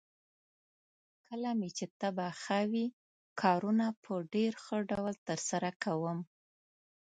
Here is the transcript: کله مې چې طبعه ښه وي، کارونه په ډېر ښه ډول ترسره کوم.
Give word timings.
کله 1.27 1.49
مې 1.59 1.69
چې 1.77 1.85
طبعه 2.01 2.31
ښه 2.41 2.59
وي، 2.71 2.85
کارونه 3.41 3.85
په 4.03 4.13
ډېر 4.33 4.51
ښه 4.63 4.77
ډول 4.91 5.15
ترسره 5.27 5.69
کوم. 5.83 6.19